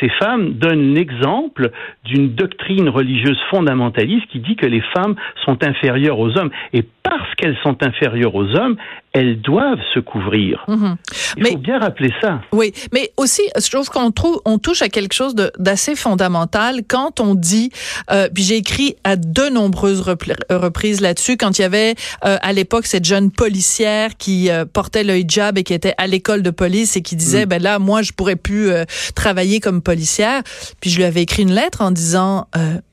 ces 0.00 0.08
femmes 0.08 0.54
donnent 0.54 0.94
l'exemple 0.94 1.70
d'une 2.04 2.34
doctrine 2.34 2.88
religieuse 2.88 3.38
fondamentaliste 3.50 4.26
qui 4.28 4.40
dit 4.40 4.56
que 4.56 4.66
les 4.66 4.82
femmes 4.94 5.14
sont 5.44 5.62
inférieures 5.64 6.18
aux 6.18 6.36
hommes. 6.38 6.50
Et 6.72 6.84
parce 7.02 7.34
qu'elles 7.36 7.58
sont 7.62 7.76
inférieures 7.82 8.34
aux 8.34 8.48
hommes, 8.56 8.76
elles 9.12 9.40
doivent 9.40 9.80
se 9.92 10.00
couvrir. 10.00 10.64
Mhm. 10.68 10.96
Il 11.36 11.46
faut 11.46 11.58
bien 11.58 11.78
rappeler 11.78 12.10
ça. 12.20 12.40
Oui, 12.52 12.72
mais 12.92 13.12
aussi, 13.16 13.42
je 13.56 13.70
trouve 13.70 13.88
qu'on 13.88 14.10
trouve, 14.10 14.40
on 14.44 14.58
touche 14.58 14.82
à 14.82 14.88
quelque 14.88 15.12
chose 15.12 15.34
d'assez 15.58 15.94
fondamental 15.96 16.80
quand 16.88 17.20
on 17.20 17.34
dit, 17.34 17.70
euh, 18.10 18.28
puis 18.32 18.42
j'ai 18.42 18.56
écrit 18.56 18.96
à 19.04 19.16
de 19.16 19.52
nombreuses 19.52 20.00
reprises 20.00 21.00
là-dessus, 21.00 21.36
quand 21.36 21.58
il 21.58 21.62
y 21.62 21.64
avait 21.64 21.94
euh, 22.24 22.36
à 22.40 22.52
l'époque 22.52 22.81
cette 22.86 23.04
jeune 23.04 23.30
policière 23.30 24.16
qui 24.16 24.50
euh, 24.50 24.64
portait 24.64 25.04
le 25.04 25.18
hijab 25.18 25.58
et 25.58 25.64
qui 25.64 25.74
était 25.74 25.94
à 25.98 26.06
l'école 26.06 26.42
de 26.42 26.50
police 26.50 26.96
et 26.96 27.02
qui 27.02 27.16
disait, 27.16 27.46
mm. 27.46 27.48
ben 27.48 27.62
là, 27.62 27.78
moi, 27.78 28.02
je 28.02 28.12
pourrais 28.12 28.36
plus 28.36 28.70
euh, 28.70 28.84
travailler 29.14 29.60
comme 29.60 29.82
policière. 29.82 30.42
Puis 30.80 30.90
je 30.90 30.96
lui 30.96 31.04
avais 31.04 31.22
écrit 31.22 31.42
une 31.42 31.54
lettre 31.54 31.80
en 31.80 31.90
disant, 31.90 32.46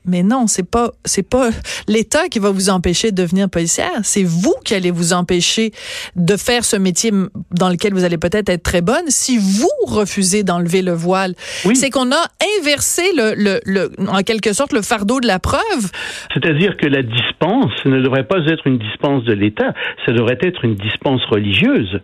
mais 0.06 0.22
non, 0.22 0.46
c'est 0.46 0.68
pas, 0.68 0.92
c'est 1.04 1.28
pas 1.28 1.50
l'État 1.86 2.28
qui 2.28 2.38
va 2.38 2.50
vous 2.50 2.70
empêcher 2.70 3.10
de 3.10 3.22
devenir 3.22 3.48
policière, 3.50 3.90
c'est 4.02 4.24
vous 4.24 4.54
qui 4.64 4.74
allez 4.74 4.90
vous 4.90 5.12
empêcher 5.12 5.72
de 6.16 6.36
faire 6.36 6.64
ce 6.64 6.76
métier 6.76 7.10
dans 7.50 7.68
lequel 7.68 7.92
vous 7.92 8.04
allez 8.04 8.18
peut-être 8.18 8.48
être 8.48 8.62
très 8.62 8.80
bonne 8.80 9.04
si 9.08 9.36
vous 9.36 9.68
refusez 9.86 10.42
d'enlever 10.42 10.82
le 10.82 10.92
voile. 10.92 11.34
C'est 11.74 11.90
qu'on 11.90 12.10
a 12.12 12.24
inversé 12.58 13.02
le, 13.16 13.34
le, 13.36 13.60
le, 13.64 13.90
en 14.08 14.22
quelque 14.22 14.52
sorte 14.52 14.72
le 14.72 14.82
fardeau 14.82 15.20
de 15.20 15.26
la 15.26 15.38
preuve. 15.38 15.90
C'est-à-dire 16.32 16.76
que 16.76 16.86
la 16.86 17.02
dispense 17.02 17.72
ne 17.84 18.00
devrait 18.00 18.24
pas 18.24 18.38
être 18.46 18.66
une 18.66 18.78
dispense 18.78 19.24
de 19.24 19.32
l'État, 19.32 19.74
ça 20.06 20.12
devrait 20.12 20.38
être 20.40 20.64
une 20.64 20.76
dispense 20.76 21.24
religieuse. 21.26 22.00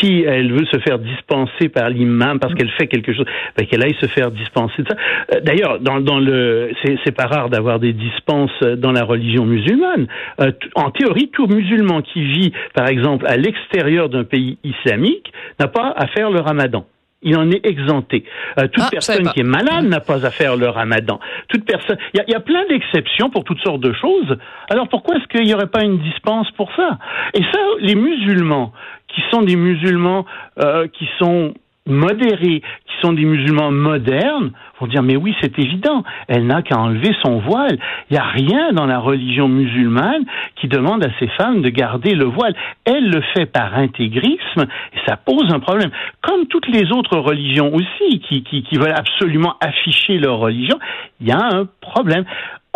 Si 0.00 0.24
elle 0.26 0.52
veut 0.52 0.66
se 0.70 0.78
faire 0.80 0.98
dispenser 0.98 1.68
par 1.68 1.90
l'imam 1.90 2.38
parce 2.38 2.54
qu'elle 2.54 2.70
fait 2.78 2.86
quelque 2.86 3.14
chose, 3.14 3.26
ben 3.56 3.66
qu'elle 3.66 3.82
aille 3.82 3.96
se 4.00 4.06
faire 4.06 4.30
dispenser 4.30 4.82
de 4.82 4.88
ça. 4.88 4.96
Euh, 5.34 5.40
d'ailleurs, 5.40 5.80
dans, 5.80 6.00
dans 6.00 6.18
le, 6.18 6.70
c'est 7.04 7.12
pas 7.12 7.26
rare 7.36 7.50
d'avoir 7.50 7.78
des 7.78 7.92
dispenses 7.92 8.58
dans 8.60 8.92
la 8.92 9.04
religion 9.04 9.44
musulmane. 9.44 10.06
Euh, 10.40 10.52
en 10.74 10.90
théorie, 10.90 11.30
tout 11.32 11.46
musulman 11.46 12.02
qui 12.02 12.22
vit, 12.22 12.52
par 12.74 12.88
exemple, 12.88 13.26
à 13.26 13.36
l'extérieur 13.36 14.08
d'un 14.08 14.24
pays 14.24 14.58
islamique 14.64 15.32
n'a 15.58 15.68
pas 15.68 15.92
à 15.96 16.06
faire 16.06 16.30
le 16.30 16.40
ramadan 16.40 16.86
il 17.22 17.36
en 17.36 17.50
est 17.50 17.64
exempté. 17.66 18.24
Euh, 18.58 18.68
toute 18.68 18.84
ah, 18.86 18.88
personne 18.90 19.28
qui 19.30 19.40
est 19.40 19.42
malade 19.58 19.84
n'a 19.86 20.00
pas 20.00 20.24
à 20.24 20.30
faire 20.30 20.56
le 20.56 20.68
ramadan. 20.68 21.18
Toute 21.48 21.64
personne, 21.64 21.98
il 22.14 22.22
y, 22.28 22.34
a, 22.34 22.40
plein 22.40 22.64
d'exceptions 22.68 23.30
pour 23.30 23.42
toutes 23.42 23.60
sortes 23.60 23.80
de 23.80 23.92
choses. 23.92 24.36
Alors 24.70 24.88
pourquoi 24.88 25.16
est-ce 25.16 25.26
qu'il 25.26 25.44
n'y 25.44 25.54
aurait 25.54 25.66
pas 25.66 25.82
une 25.82 25.98
dispense 25.98 26.48
pour 26.52 26.70
ça? 26.76 26.98
Et 27.34 27.42
ça, 27.52 27.58
les 27.80 27.96
musulmans 27.96 28.72
qui 29.08 29.22
sont 29.30 29.42
des 29.42 29.56
musulmans 29.56 30.24
euh, 30.60 30.86
qui 30.88 31.08
sont 31.18 31.54
modérés, 31.86 32.60
qui 32.60 32.94
sont 33.00 33.12
des 33.12 33.24
musulmans 33.24 33.70
modernes, 33.70 34.52
vont 34.80 34.86
dire 34.86 35.02
mais 35.02 35.16
oui, 35.16 35.34
c'est 35.40 35.58
évident, 35.58 36.04
elle 36.28 36.46
n'a 36.46 36.62
qu'à 36.62 36.78
enlever 36.78 37.14
son 37.22 37.38
voile. 37.38 37.78
Il 38.10 38.14
n'y 38.14 38.18
a 38.18 38.24
rien 38.24 38.72
dans 38.72 38.86
la 38.86 38.98
religion 38.98 39.48
musulmane 39.48 40.24
qui 40.56 40.68
demande 40.68 41.04
à 41.04 41.08
ces 41.18 41.28
femmes 41.28 41.62
de 41.62 41.68
garder 41.68 42.14
le 42.14 42.24
voile. 42.24 42.54
Elle 42.84 43.10
le 43.10 43.22
fait 43.34 43.46
par 43.46 43.74
intégrisme 43.76 44.66
et 44.94 44.98
ça 45.06 45.16
pose 45.16 45.52
un 45.52 45.60
problème. 45.60 45.90
Comme 46.20 46.46
toutes 46.46 46.68
les 46.68 46.92
autres 46.92 47.18
religions 47.18 47.72
aussi 47.74 48.20
qui, 48.20 48.42
qui, 48.42 48.62
qui 48.62 48.76
veulent 48.76 48.94
absolument 48.96 49.54
afficher 49.60 50.18
leur 50.18 50.38
religion, 50.38 50.78
il 51.20 51.28
y 51.28 51.32
a 51.32 51.38
un 51.38 51.66
problème. 51.80 52.24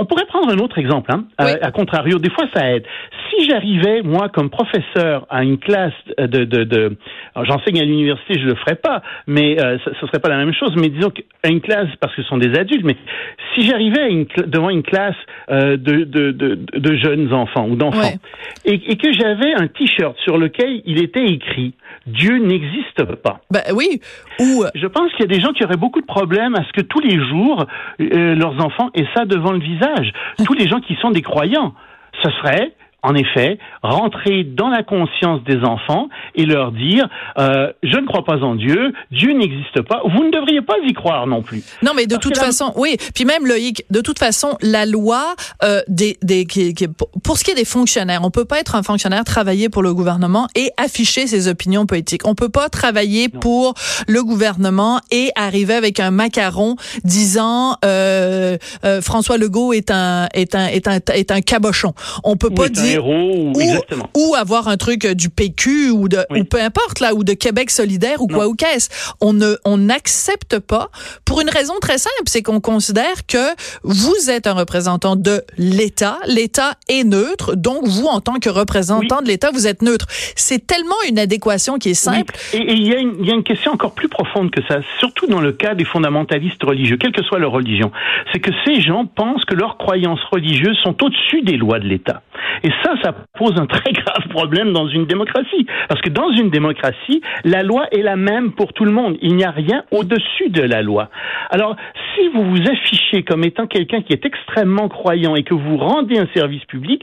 On 0.00 0.06
pourrait 0.06 0.24
prendre 0.24 0.50
un 0.50 0.58
autre 0.58 0.78
exemple, 0.78 1.12
hein. 1.12 1.24
Euh, 1.42 1.56
à 1.60 1.70
contrario, 1.72 2.18
des 2.18 2.30
fois 2.30 2.46
ça 2.54 2.70
aide. 2.70 2.86
Si 3.28 3.46
j'arrivais, 3.46 4.00
moi, 4.02 4.30
comme 4.30 4.48
professeur, 4.48 5.26
à 5.28 5.44
une 5.44 5.58
classe 5.58 5.92
de... 6.18 6.44
de, 6.44 6.64
de 6.64 6.96
J'enseigne 7.42 7.80
à 7.80 7.84
l'université, 7.84 8.40
je 8.40 8.46
le 8.46 8.54
ferais 8.54 8.76
pas, 8.76 9.02
mais 9.26 9.62
euh, 9.62 9.78
ce, 9.84 9.90
ne 9.90 10.08
serait 10.08 10.18
pas 10.18 10.30
la 10.30 10.38
même 10.38 10.54
chose. 10.54 10.74
Mais 10.76 10.88
disons 10.88 11.10
qu'à 11.10 11.50
une 11.50 11.60
classe, 11.60 11.88
parce 12.00 12.14
que 12.14 12.22
ce 12.22 12.28
sont 12.28 12.38
des 12.38 12.58
adultes, 12.58 12.84
mais 12.84 12.96
si 13.54 13.66
j'arrivais 13.66 14.26
devant 14.46 14.70
une 14.70 14.82
classe 14.82 15.16
euh, 15.50 15.76
de, 15.76 16.04
de, 16.04 16.30
de, 16.30 16.54
de, 16.54 16.96
jeunes 16.96 17.32
enfants 17.32 17.66
ou 17.68 17.76
d'enfants, 17.76 18.18
et, 18.64 18.74
et, 18.74 18.96
que 18.96 19.12
j'avais 19.12 19.52
un 19.54 19.68
t-shirt 19.68 20.16
sur 20.24 20.38
lequel 20.38 20.82
il 20.84 21.02
était 21.02 21.24
écrit 21.24 21.74
Dieu 22.06 22.38
n'existe 22.38 23.04
pas. 23.22 23.40
Ben 23.50 23.62
oui. 23.74 24.00
Ou 24.40 24.64
je 24.74 24.86
pense 24.86 25.10
qu'il 25.12 25.20
y 25.20 25.24
a 25.24 25.34
des 25.34 25.40
gens 25.40 25.52
qui 25.52 25.64
auraient 25.64 25.76
beaucoup 25.76 26.00
de 26.00 26.06
problèmes 26.06 26.54
à 26.54 26.64
ce 26.64 26.72
que 26.72 26.80
tous 26.80 27.00
les 27.00 27.18
jours 27.28 27.66
leurs 27.98 28.64
enfants 28.64 28.90
aient 28.94 29.08
ça 29.14 29.24
devant 29.24 29.52
le 29.52 29.60
visage 29.60 30.12
tous 30.44 30.54
les 30.54 30.68
gens 30.68 30.80
qui 30.80 30.96
sont 30.96 31.10
des 31.10 31.22
croyants. 31.22 31.74
Ce 32.22 32.30
serait 32.30 32.72
en 33.02 33.14
effet, 33.14 33.58
rentrer 33.82 34.44
dans 34.44 34.68
la 34.68 34.82
conscience 34.82 35.42
des 35.44 35.58
enfants 35.64 36.08
et 36.34 36.44
leur 36.44 36.72
dire 36.72 37.08
euh, 37.38 37.72
je 37.82 37.96
ne 37.96 38.06
crois 38.06 38.24
pas 38.24 38.38
en 38.42 38.54
Dieu, 38.54 38.92
Dieu 39.10 39.32
n'existe 39.32 39.82
pas. 39.82 40.02
Vous 40.04 40.24
ne 40.24 40.30
devriez 40.30 40.62
pas 40.62 40.74
y 40.84 40.92
croire 40.92 41.26
non 41.26 41.42
plus. 41.42 41.62
Non, 41.82 41.92
mais 41.94 42.06
de 42.06 42.16
toute 42.16 42.36
façon, 42.36 42.72
oui. 42.76 42.96
Puis 43.14 43.24
même 43.24 43.46
Loïc, 43.46 43.84
de 43.90 44.00
toute 44.00 44.18
façon, 44.18 44.56
la 44.60 44.86
loi 44.86 45.34
euh, 45.62 45.80
des, 45.88 46.18
des 46.22 46.44
qui, 46.44 46.74
pour 47.22 47.38
ce 47.38 47.44
qui 47.44 47.50
est 47.52 47.54
des 47.54 47.64
fonctionnaires, 47.64 48.20
on 48.24 48.30
peut 48.30 48.44
pas 48.44 48.60
être 48.60 48.74
un 48.74 48.82
fonctionnaire 48.82 49.24
travailler 49.24 49.68
pour 49.68 49.82
le 49.82 49.94
gouvernement 49.94 50.48
et 50.54 50.70
afficher 50.76 51.26
ses 51.26 51.48
opinions 51.48 51.86
politiques. 51.86 52.26
On 52.26 52.34
peut 52.34 52.48
pas 52.48 52.68
travailler 52.68 53.28
pour 53.28 53.74
le 54.06 54.22
gouvernement 54.22 55.00
et 55.10 55.30
arriver 55.36 55.74
avec 55.74 56.00
un 56.00 56.10
macaron 56.10 56.76
disant 57.04 57.76
euh, 57.84 58.58
euh, 58.84 59.00
François 59.00 59.38
Legault 59.38 59.72
est 59.72 59.90
un 59.90 60.28
est 60.34 60.54
un 60.54 60.66
est 60.66 60.88
un 60.88 60.98
est 61.14 61.30
un 61.30 61.40
cabochon. 61.40 61.94
On 62.24 62.36
peut 62.36 62.50
pas 62.50 62.68
dire 62.68 62.89
ou, 62.98 63.52
ou, 64.16 64.34
avoir 64.34 64.68
un 64.68 64.76
truc 64.76 65.04
euh, 65.04 65.14
du 65.14 65.28
PQ 65.28 65.90
ou 65.90 66.08
de 66.08 66.18
ou 66.30 66.44
peu 66.44 66.60
importe 66.60 67.00
là 67.00 67.14
ou 67.14 67.24
de 67.24 67.32
Québec 67.32 67.70
solidaire 67.70 68.22
ou 68.22 68.26
quoi 68.26 68.48
ou 68.48 68.54
qu'est-ce. 68.54 68.88
On 69.20 69.32
ne 69.32 69.54
on 69.64 69.76
n'accepte 69.76 70.58
pas 70.58 70.90
pour 71.24 71.40
une 71.40 71.50
raison 71.50 71.74
très 71.80 71.98
simple, 71.98 72.26
c'est 72.26 72.42
qu'on 72.42 72.60
considère 72.60 73.26
que 73.26 73.54
vous 73.82 74.30
êtes 74.30 74.46
un 74.46 74.54
représentant 74.54 75.16
de 75.16 75.42
l'État, 75.58 76.18
l'État 76.26 76.74
est 76.88 77.04
neutre, 77.04 77.54
donc 77.56 77.86
vous 77.86 78.06
en 78.06 78.20
tant 78.20 78.34
que 78.34 78.48
représentant 78.48 79.22
de 79.22 79.26
l'État, 79.26 79.50
vous 79.52 79.66
êtes 79.66 79.82
neutre. 79.82 80.06
C'est 80.36 80.66
tellement 80.66 80.96
une 81.08 81.18
adéquation 81.18 81.78
qui 81.78 81.90
est 81.90 81.94
simple. 81.94 82.34
Et 82.52 82.72
il 82.72 82.86
y 82.86 83.30
a 83.30 83.34
une 83.34 83.44
question 83.44 83.72
encore 83.72 83.92
plus 83.92 84.08
profonde 84.08 84.50
que 84.50 84.60
ça, 84.68 84.80
surtout 84.98 85.26
dans 85.26 85.40
le 85.40 85.52
cas 85.52 85.74
des 85.74 85.84
fondamentalistes 85.84 86.62
religieux, 86.62 86.96
quelle 86.96 87.12
que 87.12 87.22
soit 87.22 87.38
leur 87.38 87.52
religion, 87.52 87.90
c'est 88.32 88.40
que 88.40 88.50
ces 88.64 88.80
gens 88.80 89.06
pensent 89.06 89.44
que 89.44 89.54
leurs 89.54 89.76
croyances 89.76 90.22
religieuses 90.30 90.78
sont 90.82 91.02
au-dessus 91.02 91.42
des 91.42 91.56
lois 91.56 91.78
de 91.78 91.86
l'État. 91.86 92.22
Et 92.62 92.70
ça, 92.82 92.94
ça 93.02 93.14
pose 93.38 93.58
un 93.58 93.66
très 93.66 93.92
grave 93.92 94.28
problème 94.28 94.72
dans 94.72 94.88
une 94.88 95.06
démocratie. 95.06 95.66
Parce 95.88 96.00
que 96.00 96.10
dans 96.10 96.30
une 96.30 96.50
démocratie, 96.50 97.22
la 97.44 97.62
loi 97.62 97.86
est 97.92 98.02
la 98.02 98.16
même 98.16 98.52
pour 98.52 98.72
tout 98.72 98.84
le 98.84 98.92
monde. 98.92 99.16
Il 99.22 99.36
n'y 99.36 99.44
a 99.44 99.50
rien 99.50 99.84
au-dessus 99.90 100.50
de 100.50 100.62
la 100.62 100.82
loi. 100.82 101.10
Alors, 101.50 101.76
si 102.14 102.28
vous 102.28 102.44
vous 102.44 102.62
affichez 102.68 103.22
comme 103.22 103.44
étant 103.44 103.66
quelqu'un 103.66 104.02
qui 104.02 104.12
est 104.12 104.24
extrêmement 104.24 104.88
croyant 104.88 105.34
et 105.36 105.42
que 105.42 105.54
vous 105.54 105.76
rendez 105.76 106.18
un 106.18 106.28
service 106.34 106.64
public, 106.64 107.02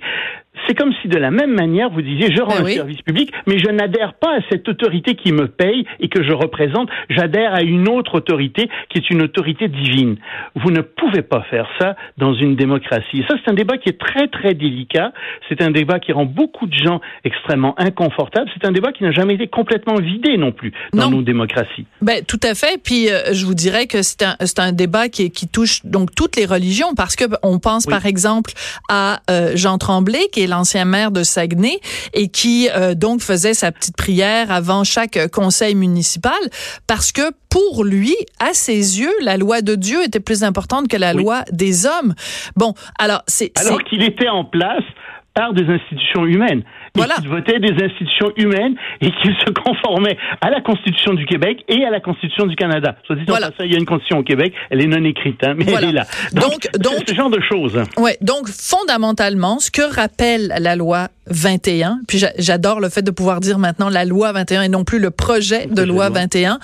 c'est 0.68 0.76
comme 0.76 0.94
si 1.02 1.08
de 1.08 1.18
la 1.18 1.32
même 1.32 1.54
manière 1.54 1.90
vous 1.90 2.02
disiez 2.02 2.32
je 2.36 2.42
rends 2.42 2.62
ben 2.62 2.66
un 2.66 2.70
service 2.70 3.02
public, 3.02 3.32
mais 3.46 3.60
je 3.60 3.70
n'adhère 3.70 4.14
pas 4.14 4.38
à 4.38 4.40
cette 4.50 4.68
autorité 4.70 5.16
qui 5.16 5.32
me 5.32 5.48
paye 5.48 5.86
et 6.00 6.10
que 6.10 6.24
je 6.24 6.34
représente, 6.34 6.90
j'adhère 7.10 7.54
à 7.54 7.62
une 7.62 7.88
autre 7.90 8.16
autorité 8.16 8.70
qui 8.90 9.00
est 9.00 9.10
une 9.10 9.22
autorité 9.22 9.68
divine. 9.68 10.18
Vous 10.56 10.72
ne 10.72 10.82
pouvez 10.82 11.22
pas 11.22 11.42
faire 11.50 11.68
ça 11.80 11.96
dans 12.18 12.34
une 12.34 12.56
démocratie. 12.56 13.24
Ça, 13.28 13.36
c'est 13.44 13.52
un 13.52 13.54
débat 13.54 13.78
qui 13.78 13.90
est 13.90 14.00
très 14.00 14.28
très 14.28 14.54
délicat. 14.54 15.12
C'est 15.50 15.62
un 15.62 15.72
débat 15.72 16.00
qui 16.00 16.12
rend 16.12 16.26
beaucoup 16.26 16.68
de 16.68 16.74
gens 16.74 17.02
extrêmement 17.24 17.80
inconfortables. 17.80 18.50
C'est 18.54 18.68
un 18.68 18.72
débat 18.72 18.92
qui 18.92 19.04
n'a 19.04 19.12
jamais 19.12 19.36
été 19.36 19.48
complètement 19.48 19.96
vidé 19.96 20.38
non 20.38 20.52
plus 20.52 20.74
dans 20.94 21.10
nos 21.10 21.22
démocraties. 21.22 21.86
Ben 22.02 22.24
tout 22.26 22.40
à 22.44 22.56
fait. 22.56 22.82
Puis 22.82 23.10
euh, 23.10 23.34
je 23.34 23.46
vous 23.46 23.54
dirais 23.54 23.88
que 23.88 24.02
c'est 24.02 24.24
un, 24.24 24.36
c'est 24.42 24.60
un 24.60 24.72
débat 24.72 25.10
qui, 25.10 25.32
qui 25.32 25.48
touche 25.48 25.86
donc 25.86 26.14
toutes 26.16 26.36
les 26.36 26.46
religions 26.46 26.94
parce 26.96 27.16
que 27.16 27.26
on 27.44 27.60
pense 27.60 27.86
par 27.86 28.06
exemple 28.06 28.52
à 28.90 29.22
euh, 29.30 29.52
Jean 29.56 29.78
Tremblay 29.78 30.28
qui 30.32 30.42
est 30.44 30.47
est 30.48 30.50
l'ancien 30.50 30.86
maire 30.86 31.12
de 31.12 31.24
Saguenay 31.24 31.80
et 32.14 32.30
qui 32.30 32.70
euh, 32.76 32.96
donc 32.96 33.22
faisait 33.22 33.54
sa 33.54 33.72
petite 33.72 33.96
prière 33.96 34.52
avant 34.52 34.84
chaque 34.84 35.28
conseil 35.32 35.76
municipal 35.76 36.38
parce 36.88 37.12
que 37.12 37.32
pour 37.50 37.84
lui, 37.84 38.16
à 38.40 38.54
ses 38.54 39.00
yeux, 39.00 39.14
la 39.22 39.38
loi 39.38 39.62
de 39.62 39.76
Dieu 39.76 40.04
était 40.04 40.20
plus 40.20 40.44
importante 40.44 40.88
que 40.88 40.98
la 40.98 41.14
loi 41.14 41.44
des 41.52 41.86
hommes. 41.86 42.14
Bon, 42.56 42.74
alors 43.00 43.24
c'est 43.28 43.52
alors 43.58 43.84
qu'il 43.84 44.04
était 44.04 44.30
en 44.30 44.44
place 44.44 44.84
par 45.38 45.54
des 45.54 45.66
institutions 45.72 46.26
humaines. 46.26 46.60
Et 46.62 47.00
Voilà. 47.00 47.14
qu'il 47.16 47.30
votait 47.30 47.60
des 47.60 47.74
institutions 47.84 48.32
humaines 48.38 48.76
et 49.02 49.12
qu'il 49.12 49.36
se 49.46 49.52
conformait 49.52 50.18
à 50.42 50.50
la 50.50 50.62
Constitution 50.62 51.14
du 51.14 51.26
Québec 51.28 51.64
et 51.68 51.86
à 51.86 51.92
la 51.92 52.00
Constitution 52.00 52.48
du 52.48 52.56
Canada. 52.56 52.96
Soit 53.06 53.18
dit 53.18 53.22
en 53.22 53.26
Voilà. 53.28 53.52
passant, 53.52 53.64
il 53.66 53.72
y 53.72 53.76
a 53.76 53.78
une 53.78 53.86
Constitution 53.86 54.18
au 54.20 54.24
Québec, 54.24 54.52
elle 54.72 54.82
est 54.82 54.88
non 54.88 55.04
écrite, 55.06 55.40
hein, 55.44 55.54
mais 55.56 55.66
Voilà. 55.66 55.90
elle 55.90 55.96
est 55.96 55.98
là. 56.00 56.06
Donc- 56.34 56.68
donc- 56.80 57.04
ce 57.08 57.14
genre 57.14 57.30
de 57.30 57.40
choses. 57.48 57.80
Ouais, 57.98 58.18
donc 58.22 58.48
fondamentalement, 58.48 59.60
ce 59.60 59.70
que 59.70 59.84
rappelle 59.96 60.54
la 60.60 60.76
loi 60.76 61.10
21, 61.28 62.00
puis 62.08 62.18
j'a- 62.18 62.32
j'adore 62.40 62.80
le 62.80 62.90
fait 62.90 63.02
de 63.04 63.12
pouvoir 63.12 63.42
dire 63.42 63.60
maintenant 63.60 63.90
la 63.90 64.06
loi 64.06 64.32
21 64.32 64.64
et 64.64 64.70
non 64.70 64.84
plus 64.84 64.98
le 65.00 65.12
projet 65.12 65.68
de 65.68 65.84
loi. 65.84 66.10
21, 66.10 66.58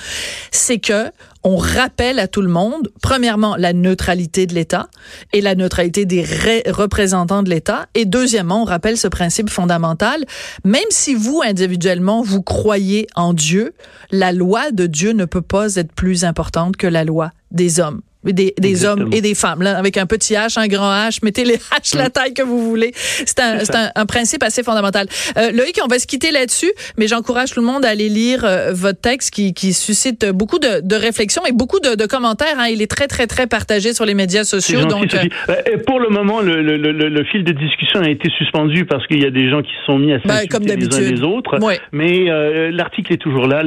c'est 0.51 0.79
que 0.79 1.11
on 1.43 1.57
rappelle 1.57 2.19
à 2.19 2.27
tout 2.27 2.41
le 2.41 2.47
monde, 2.49 2.89
premièrement, 3.01 3.55
la 3.57 3.73
neutralité 3.73 4.45
de 4.45 4.53
l'État 4.53 4.87
et 5.33 5.41
la 5.41 5.55
neutralité 5.55 6.05
des 6.05 6.21
ré- 6.21 6.63
représentants 6.67 7.43
de 7.43 7.49
l'État, 7.49 7.87
et 7.95 8.05
deuxièmement, 8.05 8.61
on 8.61 8.65
rappelle 8.65 8.97
ce 8.97 9.07
principe 9.07 9.49
fondamental, 9.49 10.23
même 10.63 10.81
si 10.89 11.15
vous, 11.15 11.41
individuellement, 11.43 12.21
vous 12.21 12.41
croyez 12.41 13.07
en 13.15 13.33
Dieu, 13.33 13.73
la 14.11 14.31
loi 14.31 14.71
de 14.71 14.85
Dieu 14.85 15.11
ne 15.11 15.25
peut 15.25 15.41
pas 15.41 15.75
être 15.75 15.91
plus 15.93 16.23
importante 16.23 16.77
que 16.77 16.87
la 16.87 17.03
loi 17.03 17.31
des 17.51 17.79
hommes. 17.79 18.01
Des, 18.23 18.53
des 18.57 18.85
hommes 18.85 19.09
et 19.11 19.19
des 19.19 19.35
femmes, 19.35 19.61
là, 19.61 19.77
avec 19.77 19.97
un 19.97 20.05
petit 20.05 20.33
H, 20.33 20.57
un 20.57 20.67
grand 20.67 20.89
H, 20.89 21.19
mettez 21.23 21.43
les 21.43 21.57
H 21.57 21.97
la 21.97 22.09
taille 22.09 22.33
que 22.33 22.41
vous 22.41 22.69
voulez. 22.69 22.91
C'est 22.95 23.39
un, 23.41 23.59
c'est 23.59 23.75
un, 23.75 23.91
un 23.95 24.05
principe 24.05 24.43
assez 24.43 24.63
fondamental. 24.63 25.07
Euh, 25.37 25.51
Loïc, 25.51 25.77
on 25.83 25.87
va 25.87 25.99
se 25.99 26.07
quitter 26.07 26.31
là-dessus, 26.31 26.71
mais 26.97 27.07
j'encourage 27.07 27.51
tout 27.51 27.59
le 27.59 27.65
monde 27.65 27.83
à 27.83 27.89
aller 27.89 28.07
lire 28.07 28.45
euh, 28.45 28.71
votre 28.73 29.01
texte 29.01 29.31
qui, 29.31 29.53
qui 29.53 29.73
suscite 29.73 30.25
beaucoup 30.29 30.59
de, 30.59 30.79
de 30.81 30.95
réflexions 30.95 31.45
et 31.45 31.51
beaucoup 31.51 31.81
de, 31.81 31.95
de 31.95 32.05
commentaires. 32.05 32.55
Hein. 32.57 32.67
Il 32.71 32.81
est 32.81 32.89
très, 32.89 33.07
très, 33.07 33.27
très 33.27 33.45
partagé 33.45 33.93
sur 33.93 34.05
les 34.05 34.13
médias 34.13 34.45
sociaux. 34.45 34.79
gentil, 34.79 34.89
donc, 34.89 35.13
euh. 35.15 35.27
Euh, 35.49 35.73
et 35.73 35.77
pour 35.77 35.99
le 35.99 36.09
moment, 36.09 36.39
le, 36.39 36.61
le, 36.61 36.77
le, 36.77 36.91
le 36.91 37.23
fil 37.25 37.43
de 37.43 37.51
discussion 37.51 37.99
a 37.99 38.09
été 38.09 38.29
suspendu 38.37 38.85
parce 38.85 39.05
qu'il 39.07 39.21
y 39.21 39.25
a 39.25 39.31
des 39.31 39.49
gens 39.49 39.61
qui 39.61 39.71
se 39.79 39.85
sont 39.85 39.97
mis 39.99 40.13
à 40.13 40.17
Ben, 40.19 40.29
s'insulter 40.29 40.47
comme 40.47 40.65
les 40.65 40.95
uns 40.95 41.11
les 41.11 41.21
autres. 41.23 41.59
Ouais. 41.59 41.79
Mais 41.91 42.29
euh, 42.29 42.71
l'article 42.71 43.11
est 43.13 43.17
toujours 43.17 43.47
là, 43.47 43.63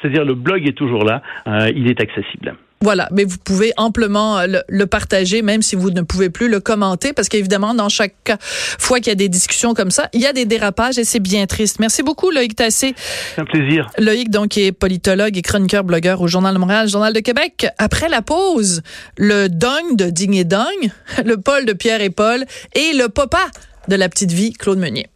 c'est-à-dire 0.00 0.24
le 0.24 0.34
blog 0.34 0.66
est 0.68 0.76
toujours 0.76 1.04
là. 1.04 1.22
Euh, 1.48 1.72
il 1.74 1.88
est 1.88 2.00
accessible. 2.00 2.54
Voilà, 2.82 3.08
mais 3.10 3.24
vous 3.24 3.38
pouvez 3.38 3.72
amplement 3.78 4.38
euh, 4.38 4.46
le, 4.46 4.62
le 4.68 4.86
partager, 4.86 5.40
même 5.42 5.62
si 5.62 5.76
vous 5.76 5.90
ne 5.90 6.02
pouvez 6.02 6.28
plus 6.28 6.48
le 6.48 6.60
commenter, 6.60 7.12
parce 7.12 7.28
qu'évidemment, 7.28 7.74
dans 7.74 7.88
chaque 7.88 8.38
fois 8.78 8.98
qu'il 8.98 9.08
y 9.08 9.12
a 9.12 9.16
des 9.16 9.28
discussions 9.28 9.72
comme 9.74 9.90
ça, 9.90 10.08
il 10.12 10.20
y 10.20 10.26
a 10.26 10.32
des 10.32 10.44
dérapages 10.44 10.98
et 10.98 11.04
c'est 11.04 11.20
bien 11.20 11.46
triste. 11.46 11.78
Merci 11.80 12.02
beaucoup, 12.02 12.30
Loïc 12.30 12.54
Tassé. 12.54 12.94
C'est 13.34 13.40
un 13.40 13.44
plaisir. 13.44 13.90
Loïc, 13.98 14.30
donc, 14.30 14.48
qui 14.48 14.62
est 14.64 14.72
politologue 14.72 15.36
et 15.36 15.42
chroniqueur 15.42 15.84
blogueur 15.84 16.20
au 16.20 16.28
Journal 16.28 16.54
de 16.54 16.58
Montréal, 16.58 16.88
Journal 16.88 17.12
de 17.12 17.20
Québec. 17.20 17.66
Après 17.78 18.08
la 18.08 18.22
pause, 18.22 18.82
le 19.16 19.48
Dong 19.48 19.96
de 19.96 20.10
Digne 20.10 20.34
et 20.34 20.44
Dong, 20.44 20.90
le 21.24 21.36
Paul 21.38 21.64
de 21.64 21.72
Pierre 21.72 22.02
et 22.02 22.10
Paul 22.10 22.44
et 22.74 22.92
le 22.94 23.08
Papa 23.08 23.46
de 23.88 23.96
la 23.96 24.08
petite 24.08 24.32
vie, 24.32 24.52
Claude 24.52 24.78
Meunier. 24.78 25.06